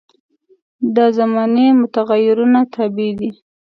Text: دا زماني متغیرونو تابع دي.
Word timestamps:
دا 0.95 1.05
زماني 1.17 1.67
متغیرونو 1.79 2.61
تابع 2.73 3.09
دي. 3.19 3.29